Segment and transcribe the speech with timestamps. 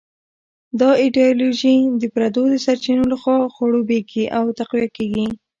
[0.79, 5.25] دا ایډیالوژي د پردو د سرچینو لخوا خړوبېږي او تقویه کېږي.